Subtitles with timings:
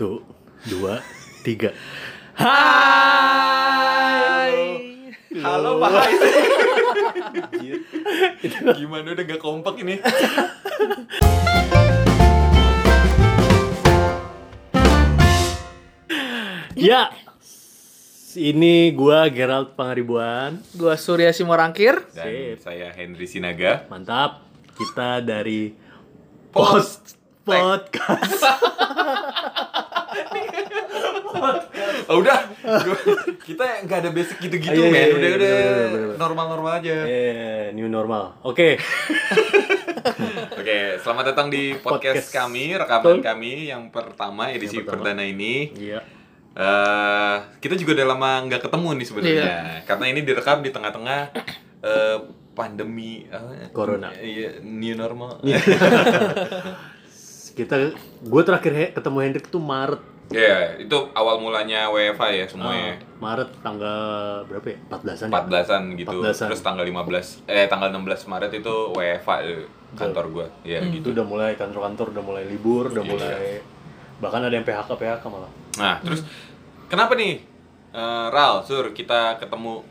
[0.00, 0.24] Satu,
[0.64, 1.04] dua,
[1.44, 1.76] tiga.
[2.32, 2.56] Hai.
[5.44, 6.16] Halo Pak Hai.
[8.80, 10.00] Gimana udah gak kompak ini?
[16.80, 17.12] Ya,
[18.40, 20.64] ini gua Gerald Pangaribuan.
[20.80, 22.08] Gua Surya Simorangkir.
[22.16, 22.64] Dan Sip.
[22.64, 23.84] saya Henry Sinaga.
[23.92, 24.48] Mantap.
[24.80, 25.76] Kita dari
[26.56, 27.20] Post.
[27.44, 28.40] Podcast.
[32.06, 32.38] Oh, udah.
[33.40, 34.98] Kita nggak ada basic gitu-gitu, Iya, iya, men.
[35.00, 35.36] iya, Udah iya,
[35.86, 36.96] udah normal-normal aja.
[37.06, 38.34] eh, new normal.
[38.42, 38.74] Oke.
[40.60, 42.30] Oke, selamat datang di podcast, Podcast.
[42.32, 43.18] kami, rekaman Betul.
[43.22, 45.02] kami yang pertama edisi Yang pertama.
[45.06, 45.54] perdana ini.
[45.72, 46.00] Iya.
[46.50, 49.38] eh kita juga udah lama nggak ketemu nih sebenarnya.
[49.38, 49.56] Iya.
[49.86, 51.20] Karena ini direkam di tengah-tengah
[51.80, 52.18] eh,
[52.52, 54.10] pandemi eh, Corona.
[54.12, 55.38] Iya, new normal.
[57.52, 57.74] Kita
[58.20, 60.00] gue terakhir he- ketemu Hendrik tuh Maret.
[60.30, 62.94] Iya, itu awal mulanya WFA ya semuanya.
[62.94, 64.00] Ah, Maret tanggal
[64.46, 64.78] berapa ya?
[64.88, 65.26] 14-an.
[65.26, 65.34] ya?
[65.34, 66.10] 14-an gitu.
[66.22, 66.46] 14-an.
[66.48, 70.46] Terus tanggal 15 eh tanggal 16 Maret itu WFA eh, kantor gua.
[70.62, 71.06] Ya Itu gitu.
[71.12, 73.10] udah mulai kantor-kantor udah mulai libur, udah Iya.
[73.10, 73.48] mulai
[74.20, 75.50] bahkan ada yang PHK PHK malah.
[75.76, 76.22] Nah, terus
[76.86, 77.42] kenapa nih
[77.90, 79.82] eh, Ral, Sur, kita ketemu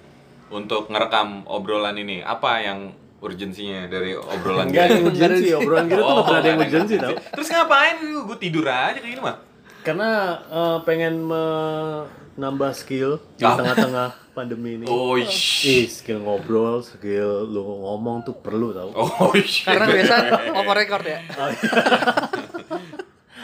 [0.50, 2.24] untuk ngerekam obrolan ini?
[2.24, 6.40] Apa yang urgensinya dari obrolan Enggak ada yang urgensi, obrolan kita tuh Oh, nggak pernah
[6.40, 7.14] ada yang ada urgensi tau.
[7.34, 7.96] Terus ngapain?
[8.02, 9.36] Gue tidur aja kayak gini mah.
[9.80, 10.10] Karena
[10.46, 13.56] eh, pengen menambah skill di Ah.
[13.56, 14.86] tengah-tengah pandemi ini.
[14.86, 15.64] Oh, ish.
[15.64, 18.92] Ih, skill ngobrol, skill lu ngomong tuh perlu tau.
[18.94, 19.64] Oh, ish.
[19.64, 20.16] Karena biasa
[20.54, 21.20] over record ya.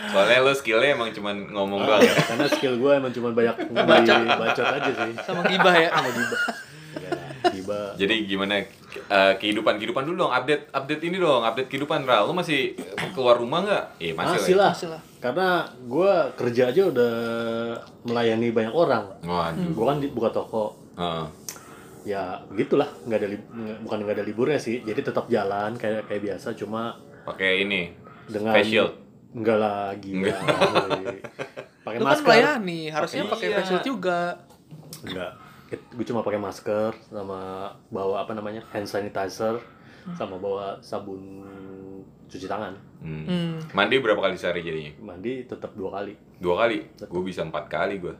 [0.06, 2.14] Soalnya lo skillnya emang cuman ngomong doang ya.
[2.16, 3.56] Karena skill gue emang cuma banyak
[3.90, 4.20] bacot.
[4.23, 5.12] bacot aja sih.
[5.20, 5.90] Sama gibah ya.
[5.92, 6.38] Sama Diba.
[7.66, 7.81] Diba.
[7.95, 12.23] Jadi gimana eh, kehidupan kehidupan dulu dong, update update ini dong, update kehidupan Ral.
[12.23, 12.77] Lu masih
[13.11, 13.83] keluar rumah nggak?
[13.99, 14.61] Eh masih, Masih lah.
[14.61, 14.72] lah.
[14.72, 15.02] Masih lah.
[15.17, 15.47] Karena
[15.83, 17.13] gue kerja aja udah
[18.03, 19.03] melayani banyak orang.
[19.19, 19.27] ya?
[19.27, 19.72] Waduh.
[19.73, 20.66] Gue kan buka toko.
[20.95, 21.25] Heeh.
[22.05, 23.27] Ya begitulah, nggak ada
[23.81, 24.79] bukan nggak ada liburnya sih.
[24.79, 26.94] Jadi tetap jalan kayak kayak biasa, cuma
[27.25, 27.90] Pakai ini.
[28.25, 28.94] dengan Face shield.
[29.34, 30.13] Enggak lagi.
[30.13, 30.38] Enggak.
[31.81, 32.25] pakai Lu kan masker.
[32.25, 33.56] melayani, harusnya Pakai- iya.
[33.56, 34.19] face shield juga.
[35.01, 35.31] Enggak.
[35.68, 39.58] Gue cuma pakai masker sama bawa apa namanya hand sanitizer
[40.14, 41.42] sama bawa sabun
[42.26, 42.74] cuci tangan.
[43.02, 43.26] Hmm.
[43.26, 43.53] Hmm.
[43.72, 44.94] Mandi berapa kali sehari jadinya?
[45.03, 46.14] Mandi tetap dua kali.
[46.38, 46.86] Dua kali.
[47.02, 48.14] Gue bisa empat kali gue.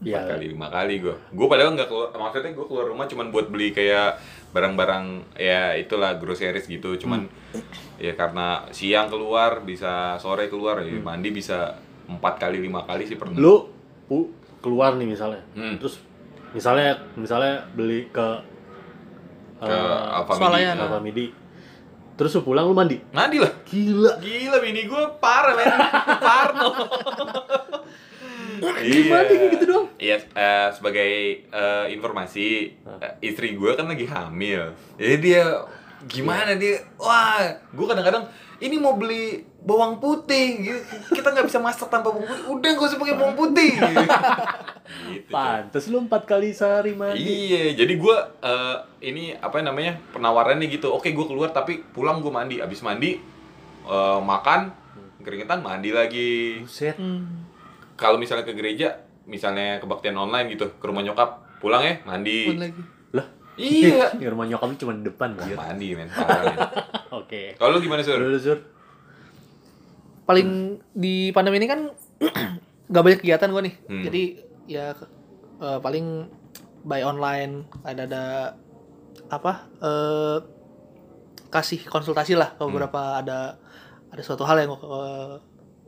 [0.00, 0.20] Iya.
[0.26, 1.12] kali, lima kali gue.
[1.30, 2.08] Gue padahal nggak keluar.
[2.10, 4.16] Maksudnya gue keluar rumah cuman buat beli kayak
[4.50, 5.04] barang-barang
[5.36, 6.96] ya itulah groceries gitu.
[6.96, 7.60] Cuman Hmm.
[7.96, 11.04] ya karena siang keluar bisa sore keluar ya Hmm.
[11.04, 13.36] mandi bisa empat kali lima kali sih pernah.
[13.36, 13.68] Lu
[14.04, 15.44] pu, keluar nih misalnya.
[15.52, 15.76] Hmm.
[15.76, 16.00] Terus
[16.52, 18.26] misalnya misalnya beli ke
[19.60, 20.76] ke eh, Alfa Swalayan.
[20.76, 20.84] Midi.
[20.84, 21.26] Alfa Midi.
[22.16, 23.00] Terus lu pulang lu mandi.
[23.16, 23.52] Mandi lah.
[23.64, 24.20] Gila.
[24.20, 25.72] Gila bini gue parah men.
[26.26, 26.68] Parno.
[28.60, 29.86] Gimana kayak gitu dong?
[29.96, 31.12] Iya, eh, sebagai
[31.48, 34.76] eh, informasi eh, istri gue kan lagi hamil.
[35.00, 35.64] Jadi dia
[36.04, 36.84] gimana dia?
[37.00, 37.40] Wah,
[37.72, 38.28] gue kadang-kadang
[38.60, 40.80] ini mau beli bawang putih, gitu.
[41.12, 42.44] kita nggak bisa masak tanpa bawang putih.
[42.52, 43.70] Udah gak usah pakai bawang putih.
[43.76, 43.96] gitu,
[44.90, 45.22] coy.
[45.26, 47.22] Pantes lu empat kali sehari mandi.
[47.22, 50.90] Iya, jadi gue eh, ini apa namanya penawarannya gitu.
[50.90, 52.58] Oke, gue keluar tapi pulang gue mandi.
[52.58, 53.16] Abis mandi
[53.84, 54.70] eh, makan
[55.20, 56.60] keringetan mandi lagi.
[56.60, 56.96] Buset.
[56.96, 57.46] Hmm.
[57.94, 62.48] Kalau misalnya ke gereja, misalnya kebaktian online gitu, ke rumah nyokap, pulang ya mandi.
[62.56, 62.82] Lagi.
[63.12, 63.26] Lah,
[63.60, 64.08] Iya.
[64.20, 65.52] di rumah nyokap lu cuma di depan anjir.
[65.52, 66.08] mandi men.
[67.20, 67.54] Oke.
[67.60, 68.16] Kalau lu gimana sur?
[68.16, 68.56] Lu, lu, Sur.
[70.24, 71.90] Paling di pandemi ini kan
[72.90, 73.74] nggak banyak kegiatan gua nih.
[73.84, 74.04] Hmm.
[74.06, 74.22] Jadi
[74.70, 74.94] ya
[75.58, 76.30] eh, paling
[76.80, 78.24] buy online ada ada
[79.28, 80.38] apa eh
[81.48, 82.70] kasih konsultasi lah ke Hmm.
[82.70, 83.58] beberapa ada
[84.06, 84.86] ada suatu hal yang ke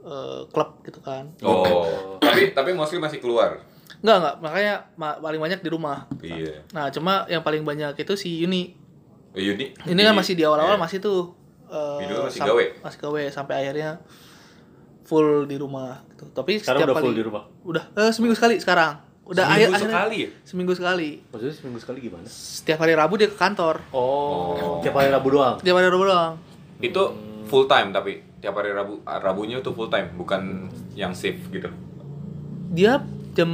[0.02, 1.30] eh, klub gitu kan.
[1.40, 3.62] Oh, tapi tapi mostly masih keluar.
[4.02, 4.36] Enggak, enggak.
[4.40, 6.10] Makanya ma- paling banyak di rumah.
[6.18, 6.66] Iya.
[6.74, 8.74] Nah, cuma yang paling banyak itu si Yuni.
[9.30, 9.70] Oh, Yudi.
[9.86, 10.82] Ini kan masih di awal-awal Iya.
[10.82, 11.38] masih tuh
[11.70, 12.64] eh, dulu masih gawe?
[12.82, 14.02] Masih gawe sampai akhirnya
[15.02, 16.24] full di rumah gitu.
[16.28, 17.42] Tapi Sekarang setiap udah kali full di rumah.
[17.62, 18.92] Udah eh, seminggu sekali sekarang.
[19.22, 20.28] Udah Seminggu akhir akhirnya- sekali ya?
[20.42, 21.10] Seminggu sekali.
[21.24, 22.26] Maksudnya seminggu sekali gimana?
[22.26, 23.76] Setiap hari Rabu dia ke kantor.
[23.90, 25.56] Oh, tiap hari Rabu doang.
[25.58, 26.34] Tiap hari Rabu doang.
[26.78, 27.02] Itu
[27.46, 31.70] full time tapi tiap hari Rabu Rabunya tuh full time, bukan yang shift gitu.
[32.72, 32.98] Dia
[33.32, 33.50] jam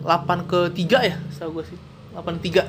[0.00, 0.06] 8
[0.46, 1.78] ke 3 ya, setahu gue sih.
[2.12, 2.62] 8 3.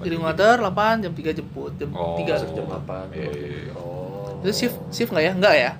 [0.00, 2.16] Jadi nganter 8 jam 3 jemput, jam Oh.
[2.16, 2.40] 3.
[2.40, 3.12] Jam 8.
[3.12, 3.72] Iya, iya, iya.
[3.76, 4.40] Oh.
[4.40, 5.32] Itu shift shift nggak ya?
[5.32, 5.70] Enggak ya?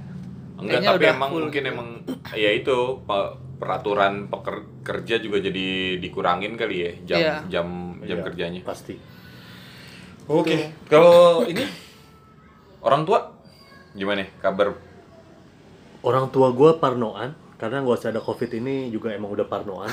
[0.65, 1.71] Enggak, Kayaknya tapi emang full mungkin gitu.
[1.71, 1.89] emang
[2.33, 5.67] ya itu pe- peraturan peker- kerja juga jadi
[5.99, 7.35] dikurangin kali ya jam Iya.
[7.49, 7.67] jam
[8.01, 8.61] jam Iya, kerjanya.
[8.63, 8.97] Pasti.
[10.25, 10.73] Oke.
[10.85, 11.15] Kalau
[11.47, 11.65] ini
[12.81, 13.29] orang tua
[13.93, 14.73] gimana kabar?
[16.01, 17.33] Orang tua gua parnoan.
[17.55, 19.87] karena gak usah ada covid ini juga emang udah parnoan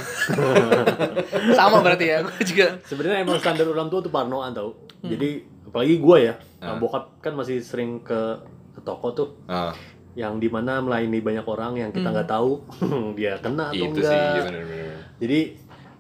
[1.53, 2.81] Sama berarti ya, gue juga.
[2.83, 6.75] sebenarnya emang standar orang tua tuh parnoan tau jadi apalagi gue ya Ah.
[6.75, 8.37] bokap kan masih sering ke,
[8.71, 9.71] ke toko tuh Ah,
[10.13, 12.59] yang di mana melayani banyak orang yang kita nggak tahu
[13.17, 14.35] dia kena atau itu sih enggak.
[14.35, 14.95] iya bener-bener.
[15.17, 15.39] jadi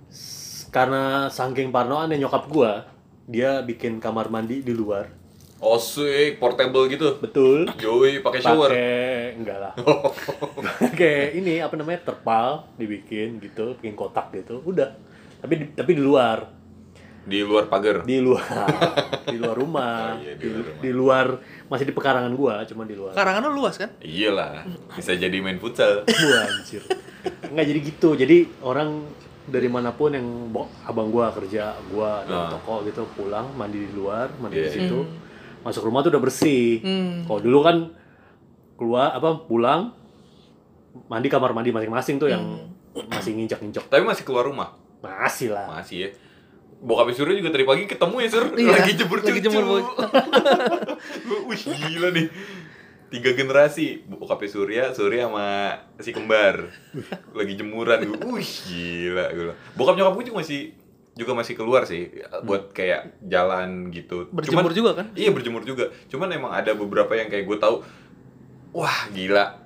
[0.07, 2.87] s- karena saking parnoan nyokap gua
[3.25, 5.07] dia bikin kamar mandi di luar.
[5.61, 7.21] Oh sih, portable gitu.
[7.21, 7.69] betul.
[7.77, 8.73] Yoi, pakai shower.
[8.73, 9.73] pakai enggak lah.
[10.81, 14.89] Pakai ini apa namanya terpal dibikin gitu bikin kotak gitu udah.
[15.37, 16.49] Tapi di, tapi di luar
[17.21, 18.01] Di luar pagar.
[18.01, 18.41] di luar
[19.31, 20.81] di luar rumah Oh, iya, di, di luar rumah.
[20.81, 21.25] di luar
[21.67, 23.89] masih di pekarangan gua cuma di luar Karangan lu luas kan?
[23.99, 26.01] Iyalah, bisa jadi main futsal.
[26.27, 26.81] Wah, anjir.
[27.45, 28.09] Enggak jadi gitu.
[28.15, 29.05] Jadi orang
[29.43, 30.49] dari mana pun yang
[30.83, 32.49] abang gua kerja, gua di Ah.
[32.49, 34.65] toko gitu pulang mandi di luar, mandi Iya.
[34.65, 34.99] di situ.
[35.61, 36.81] Masuk rumah tuh udah bersih.
[36.81, 37.21] Hmm.
[37.23, 37.77] Kalau dulu kan
[38.73, 39.93] keluar apa pulang
[41.05, 42.65] mandi kamar mandi masing-masing tuh yang
[43.07, 43.85] masih nginjak-nginjak.
[43.85, 44.73] Tapi masih keluar rumah.
[44.99, 45.69] Masih lah.
[45.71, 46.09] Masih ya.
[46.81, 49.77] Bokapnya Surya juga tadi pagi ketemu ya Sur Iya, Lagi jemur lagi cucu jemur, Bu.
[51.47, 52.27] Wih gila nih
[53.07, 55.47] Tiga generasi Bokapnya Surya, Surya sama
[55.97, 56.73] si kembar
[57.31, 59.53] Lagi jemuran Wih gila, gila.
[59.73, 60.61] Bokap nyokap gue juga masih
[61.11, 62.07] juga masih keluar sih
[62.41, 64.31] buat kayak jalan gitu.
[64.31, 65.11] Berjemur juga kan?
[65.11, 65.91] Iya berjemur juga.
[66.07, 67.83] Cuman emang ada beberapa yang kayak gue tahu,
[68.71, 69.59] wah gila,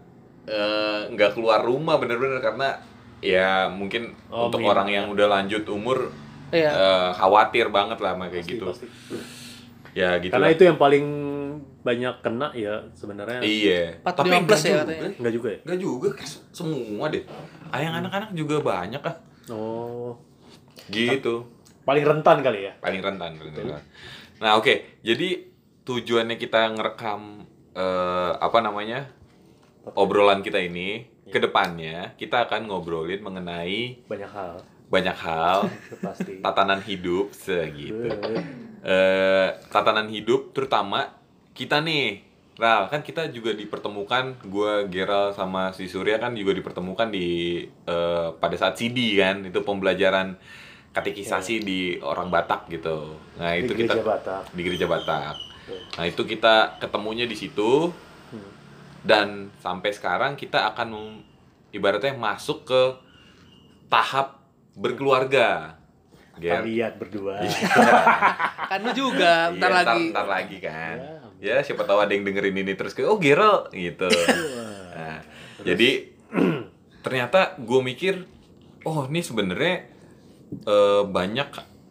[0.45, 2.81] Eh, nggak keluar rumah bener-bener karena
[3.17, 4.73] ya mungkin Oh, untuk minat.
[4.73, 6.09] orang yang udah lanjut umur
[6.53, 6.71] Iya.
[6.71, 8.65] eh, khawatir banget lah sama kayak Pasti, gitu.
[8.69, 8.87] pasti.
[9.95, 10.33] Ya gitu.
[10.35, 10.55] Karena lah.
[10.55, 11.05] itu yang paling
[11.81, 13.39] banyak kena ya sebenarnya.
[13.39, 14.03] Iya.
[14.03, 14.79] 45 Tapi plus ya juga.
[14.83, 15.09] katanya.
[15.15, 15.59] Enggak juga ya?
[15.63, 16.07] Enggak juga,
[16.51, 17.23] semua deh.
[17.71, 19.15] Ah, yang anak-anak juga banyak ah.
[19.49, 20.19] Oh.
[20.89, 21.35] Gitu.
[21.85, 22.73] Paling rentan kali ya.
[22.81, 23.31] Paling rentan.
[23.37, 23.81] paling rentan.
[24.41, 25.47] Nah oke, jadi
[25.85, 27.45] tujuannya kita ngerekam
[27.77, 29.05] eh, apa namanya
[29.93, 34.53] obrolan kita ini ke depannya kita akan ngobrolin mengenai Banyak hal.
[34.95, 35.67] Banyak hal
[36.05, 36.39] pasti.
[36.39, 38.07] tatanan hidup segitu.
[38.81, 41.11] Eh, tatanan hidup terutama
[41.51, 42.23] kita nih
[42.55, 48.27] Ral, kan kita juga dipertemukan gue Geral sama si Surya kan juga dipertemukan di eh,
[48.33, 50.39] pada saat CD kan itu pembelajaran
[50.89, 53.19] katekisasi di orang Batak gitu.
[53.35, 54.41] Nah, Di itu gereja kita Batak.
[54.55, 55.35] di gereja Batak.
[55.35, 55.79] Betul.
[55.91, 57.91] Nah, itu kita ketemunya di situ
[58.25, 58.49] Hmm.
[59.03, 59.27] dan
[59.59, 61.19] sampai sekarang kita akan
[61.69, 62.81] ibaratnya masuk ke
[63.85, 64.44] tahap
[64.75, 65.79] berkeluarga.
[66.35, 67.39] Kita lihat berdua.
[67.39, 67.69] Iya.
[68.69, 70.03] Kan lu juga, bentar Iya, lagi.
[70.09, 70.95] Ntar, lagi kan.
[70.97, 71.13] Ya.
[71.37, 74.07] Ya, siapa tahu ada yang dengerin ini terus kayak oh Gerald gitu.
[74.91, 75.21] Nah,
[75.61, 76.09] jadi
[77.05, 78.25] ternyata gue mikir
[78.81, 79.85] oh ini sebenarnya
[80.57, 81.49] eh, banyak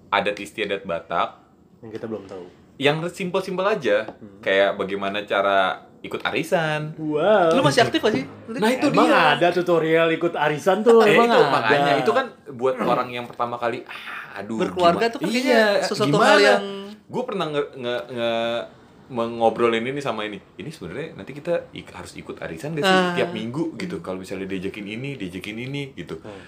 [0.09, 1.39] adat istiadat Batak
[1.81, 2.45] Yang kita belum tahu.
[2.77, 4.11] yang simpel-simpel aja
[4.41, 6.93] kayak bagaimana cara ikut arisan.
[6.95, 7.49] Wow.
[7.51, 8.25] Lu masih aktif gak sih?
[8.53, 9.35] Nah, itu emang dia.
[9.35, 11.49] ada tutorial ikut arisan tuh, emang itu ada.
[11.51, 15.61] makanya itu kan buat orang yang pertama kali ah, aduh Berkeluarga gima- tuh kan kayaknya
[15.81, 16.65] sesuatu hal yang-
[17.03, 18.65] gue pernah nge, nge, nge-
[19.07, 23.13] mengobrolin ini sama ini ini sebenarnya nanti kita ik- harus ikut arisan gak sih Ah.
[23.15, 26.41] tiap minggu gitu kalau misalnya diajakin ini diajakin ini gitu Hmm.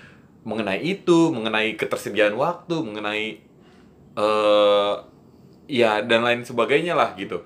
[0.43, 3.25] mengenai itu mengenai ketersediaan waktu mengenai
[4.14, 4.94] eh
[5.69, 7.44] ya dan lain sebagainya lah gitu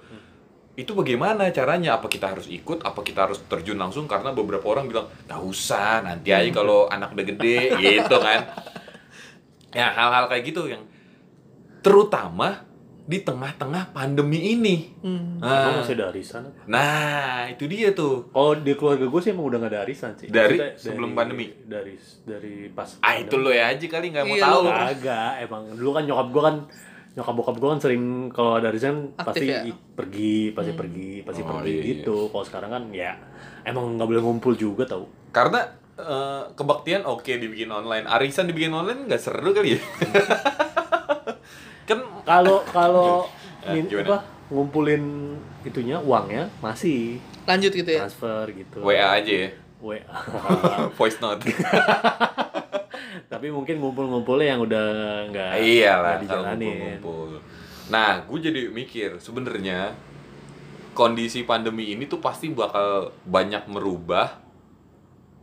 [0.73, 4.87] itu bagaimana caranya apa kita harus ikut apa kita harus terjun langsung karena beberapa orang
[4.87, 8.41] bilang nggak usah nanti aja kalau anak udah gede gitu kan
[9.71, 10.83] ya hal-hal kayak gitu yang
[11.81, 12.67] terutama
[13.03, 15.41] di tengah-tengah pandemi ini Hmm.
[15.41, 16.45] Emang nah, masih ada arisan?
[16.45, 16.61] apa?
[16.69, 20.29] nah itu dia tuh Kalau di keluarga gue sih emang udah gak ada arisan sih.
[20.29, 21.49] Dari Maksudnya sebelum pandemi?
[21.49, 23.01] Dari dari pas.
[23.01, 24.63] ah itu lo ya aja kali nggak mau Iya, tahu.
[24.69, 26.57] Agak, emang dulu kan nyokap gue kan
[27.21, 29.61] nyokap bokap gue kan sering kalau ada arisan Aktif pasti ya?
[29.63, 31.91] i- pergi, pasti pergi, pasti Oh, pergi iya, iya.
[31.95, 32.17] gitu.
[32.27, 33.13] Kalau sekarang kan ya
[33.63, 35.05] emang nggak boleh ngumpul juga tau.
[35.31, 35.63] karena
[35.95, 39.81] eh, kebaktian oke dibikin online arisan dibikin online nggak seru kali ya
[41.85, 43.29] kan Kalau kalau
[43.61, 48.01] Eh, min- apa ngumpulin itunya uangnya masih Lanjut gitu ya.
[48.03, 48.81] transfer gitu.
[48.81, 50.01] WA aja ya WA.
[50.97, 51.45] voice note
[53.41, 54.87] Tapi mungkin ngumpul-ngumpulnya yang udah
[55.33, 57.41] nggak iyalah nggak kalau ngumpul-ngumpul.
[57.89, 59.97] Nah gue jadi mikir sebenarnya
[60.93, 64.29] kondisi pandemi ini tuh pasti bakal banyak merubah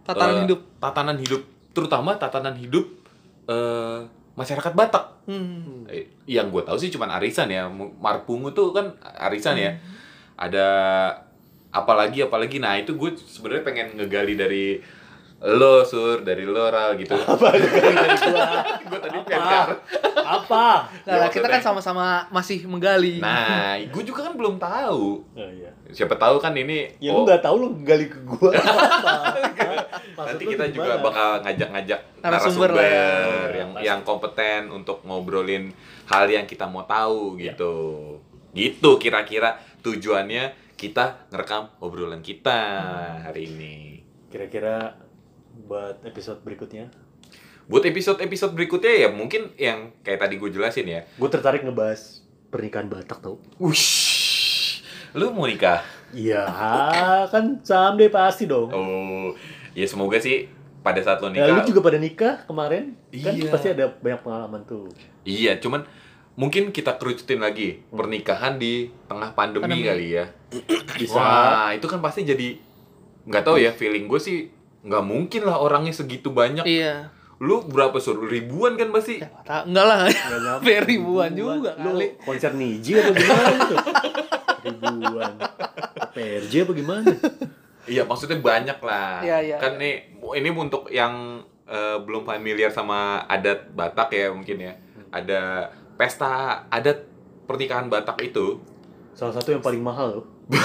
[0.06, 0.62] Tatanan eh, hidup.
[0.78, 1.42] tatanan hidup
[1.74, 2.86] terutama tatanan hidup
[3.50, 4.06] eh,
[4.38, 5.26] masyarakat Batak.
[5.26, 5.90] Hmm.
[5.90, 7.66] Eh, yang gue tahu sih cuman arisan ya.
[7.74, 8.94] Marpungu tuh kan
[9.26, 9.74] arisan ya.
[10.38, 10.68] Ada
[11.74, 12.62] apalagi apalagi.
[12.62, 14.86] Nah itu gue sebenarnya pengen ngegali dari
[15.40, 18.58] lo sur dari lo Ral gitu Apa dari gua?
[18.82, 19.70] gue tadi Apa?
[20.18, 20.68] Apa?
[21.06, 23.22] Nah, Ya, kita kan sama-sama masih menggali.
[23.22, 25.70] nah gue juga kan belum tahu Oh, iya.
[25.90, 30.22] siapa tahu kan ini Ya oh, lu nggak tahu lu gali ke gua apa?
[30.26, 33.10] Nanti kita juga bakal ngajak-ngajak Narasumber narasumber, ya.
[33.56, 33.86] yang Pasti.
[33.86, 35.70] yang kompeten untuk ngobrolin
[36.08, 37.76] hal yang kita mau tahu gitu.
[38.52, 42.58] Gitu kira-kira tujuannya kita ngerekam obrolan kita
[43.24, 43.78] hari ini.
[44.28, 44.98] Kira-kira
[45.60, 46.94] buat episode berikutnya,
[47.66, 51.04] Buat episode-episode berikutnya ya mungkin yang kayak tadi gue jelasin ya.
[51.04, 53.44] gue tertarik ngebahas pernikahan Batak tau.
[53.58, 54.80] Wush,
[55.12, 55.84] lu mau nikah?
[56.10, 56.48] Iya,
[57.28, 58.72] kan someday pasti dong.
[58.72, 59.36] Oh,
[59.74, 60.48] ya semoga sih
[60.80, 61.56] pada saat lo Ya, nikah.
[61.58, 63.52] lu juga pada nikah kemarin, kan Iya.
[63.52, 64.88] pasti ada banyak pengalaman tuh.
[65.22, 65.84] Iya, cuman
[66.34, 69.84] mungkin kita kerucutin lagi pernikahan di tengah pandemi, Pandemi.
[69.84, 70.26] kali ya.
[70.96, 71.20] Bisa.
[71.20, 72.56] Wah, itu kan pasti jadi
[73.28, 74.56] nggak tahu ya feeling gue sih
[74.88, 76.64] nggak mungkin lah orangnya segitu banyak.
[76.64, 77.12] Iya.
[77.38, 78.18] Lu berapa sur?
[78.18, 79.22] Ribuan kan pasti?
[79.22, 79.30] Ya,
[79.62, 80.00] enggak lah.
[80.08, 80.64] Nggak nyampe.
[80.64, 82.08] Sampai ribuan juga Lu kali.
[82.24, 83.78] konser Niji atau gimana tuh?
[84.64, 85.32] Ribuan.
[86.12, 87.12] PRJ apa gimana?
[87.86, 89.22] Iya, maksudnya banyak lah.
[89.22, 94.58] Iya, iya, kan nih ini untuk yang eh, belum familiar sama adat Batak ya mungkin
[94.58, 94.74] ya.
[95.08, 97.06] Ada pesta adat
[97.46, 98.60] pernikahan Batak itu.
[99.14, 100.26] Salah satu yang paling mahal loh.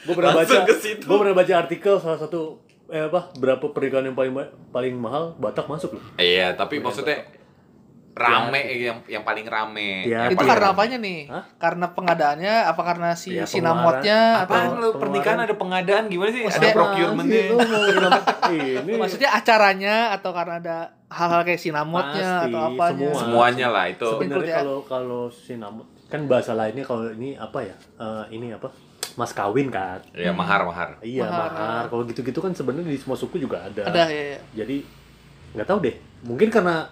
[0.00, 4.32] gue pernah baca, gue pernah baca artikel salah satu eh apa berapa pernikahan yang paling
[4.68, 6.04] paling mahal Batak masuk loh.
[6.16, 7.20] Iya, tapi maksudnya
[8.14, 10.02] rame yang yang paling rame.
[10.04, 10.74] Ya, Yang Itu paling karena rame.
[10.74, 11.20] apanya nih?
[11.28, 11.44] Hah?
[11.56, 16.42] Karena pengadaannya apa karena si Ya, sinamotnya atau lu pernikahan ada pengadaan gimana sih?
[16.42, 17.42] Maksudnya- ada procurementnya.
[17.92, 18.20] Kenapa?
[18.82, 20.76] Ini maksudnya acaranya atau karena ada
[21.08, 23.06] hal-hal kayak sinamotnya Pasti, atau apanya?
[23.06, 23.20] semua.
[23.22, 24.08] Semuanya lah itu.
[24.08, 24.58] Sebenarnya- ya.
[24.58, 27.76] kalau kalau sinamot kan bahasa lainnya kalau ini apa ya?
[28.00, 28.66] Eh, ini apa?
[29.18, 29.98] Mas kawin kan.
[30.14, 30.94] Ya mahar mahar.
[31.02, 31.50] Iya, Mahar.
[31.50, 31.84] mahar.
[31.90, 33.82] Kalau gitu-gitu kan sebenarnya di semua suku juga ada.
[33.90, 34.40] Ada ya, ya.
[34.62, 34.86] Jadi
[35.58, 35.94] nggak tahu deh.
[36.22, 36.86] Mungkin karena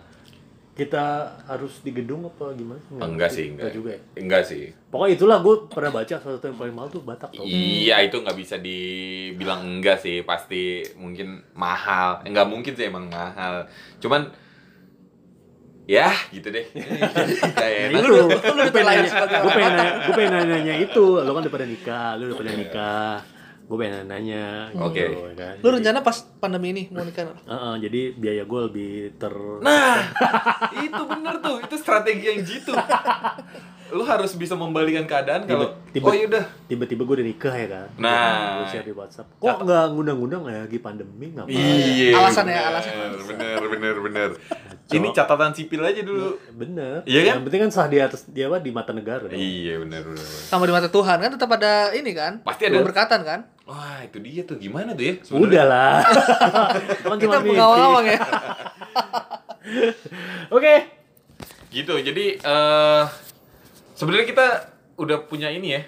[0.77, 1.05] kita
[1.49, 2.83] harus di gedung apa gimana?
[3.01, 3.73] Enggak sih, enggak.
[3.73, 4.01] juga ya.
[4.19, 4.75] Enggak sih.
[4.93, 7.47] Pokoknya itulah gue pernah baca salah satu yang paling mahal tuh Batak tau.
[7.47, 13.65] Iya itu nggak bisa dibilang enggak sih pasti mungkin mahal enggak mungkin sih emang mahal
[14.03, 14.29] cuman
[15.87, 16.67] ya gitu deh.
[17.59, 17.95] Kayak.
[17.95, 21.31] Nah, itu lu gue pengen nanya, gue pengen nanya, gue pengen nanya, nanya itu, lo
[21.31, 23.15] kan udah pada nikah, lo udah pada nikah,
[23.67, 24.47] gue pengen nanya,
[24.83, 24.99] Oke.
[25.07, 25.55] gitu, kan.
[25.63, 27.31] Lu rencana pas pandemi ini mau nikah?
[27.39, 30.11] Heeh, jadi biaya gue lebih ter nah
[30.75, 31.57] itu bener tuh.
[31.63, 32.75] Itu strategi yang jitu.
[33.87, 36.43] Lu harus bisa membalikan keadaan kalau Tiba- oh yaudah.
[36.67, 37.89] tiba-tiba gue udah nikah ya kan?
[38.03, 38.67] Nah.
[38.67, 39.31] gue share di WhatsApp.
[39.39, 41.31] Kok nggak ngundang-ngundang ya lagi pandemi?
[41.31, 42.19] Nggak iya.
[42.19, 42.93] Alasan ya, bener, alasan.
[43.31, 44.31] bener bener bener
[44.89, 47.31] ini catatan sipil aja dulu bener Iya kan?
[47.33, 49.35] yang penting kan sah di atas dia apa di mata negara dong.
[49.35, 50.47] iya bener bener, bener.
[50.47, 52.39] Sama di mata Tuhan kan tetap ada ini kan?
[52.41, 52.79] Pasti ada.
[52.79, 53.41] Keberkatan kan?
[53.63, 55.99] wah itu dia tuh gimana tuh ya udah lah
[57.19, 58.19] Kita pengawang-awang ya.
[60.55, 60.75] oke
[61.69, 63.03] gitu jadi eh
[63.93, 64.47] sebenarnya kita
[64.97, 65.83] udah punya ini ya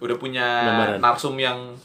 [0.00, 0.98] udah punya Gambaran.
[0.98, 1.76] narsum yang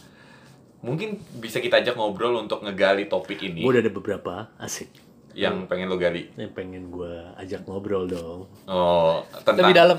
[0.79, 4.87] mungkin bisa kita ajak ngobrol untuk ngegali topik ini gue udah ada beberapa asik
[5.35, 6.31] yang pengen lo gali?
[6.33, 8.47] Yang pengen gue ajak ngobrol dong.
[8.65, 9.97] Oh tentang Lebih dalam.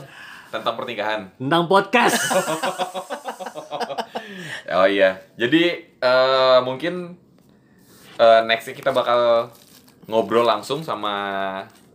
[0.48, 1.20] tentang pernikahan.
[1.36, 2.16] Tentang podcast.
[4.66, 5.22] Oh iya.
[5.38, 7.14] Jadi eh mungkin
[8.18, 9.50] eh nextnya kita bakal
[10.10, 11.14] ngobrol langsung sama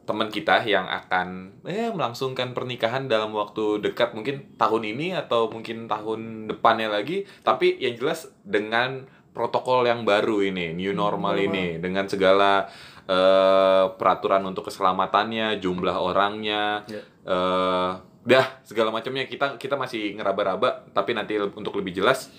[0.08, 4.16] teman kita yang akan eh melangsungkan pernikahan dalam waktu dekat.
[4.16, 7.28] Mungkin tahun ini atau mungkin tahun depannya lagi.
[7.44, 11.80] Tapi yang jelas dengan protokol yang baru ini new normal ini.
[11.80, 12.68] dengan segala
[13.12, 17.02] eh, peraturan untuk keselamatannya jumlah orangnya Ya.
[17.26, 17.92] eh
[18.22, 19.26] dah segala macamnya.
[19.26, 22.32] Kita kita masih ngeraba-raba tapi nanti untuk lebih jelas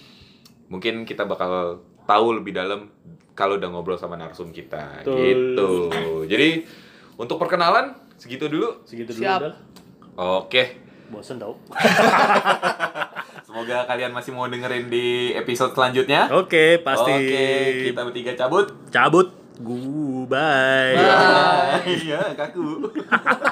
[0.67, 2.89] mungkin kita bakal tahu lebih dalam
[3.33, 5.03] kalau udah ngobrol sama narsum kita.
[5.03, 5.17] Betul.
[5.19, 5.71] gitu.
[6.25, 6.65] Jadi
[7.15, 8.81] untuk perkenalan segitu dulu.
[8.85, 9.41] Segitu dulu Siap.
[9.43, 9.55] udah
[10.41, 10.65] oke.
[11.11, 11.59] Bosen tau.
[13.45, 16.31] Semoga kalian masih mau dengerin di episode selanjutnya.
[16.31, 17.11] Oke pasti.
[17.11, 17.45] Oke
[17.91, 18.71] kita bertiga cabut.
[18.89, 19.32] Cabut
[19.63, 20.99] goodbye bye.
[21.87, 22.91] Iya kaku